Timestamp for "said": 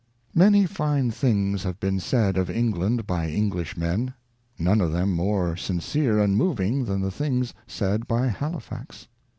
1.99-2.35, 7.67-8.07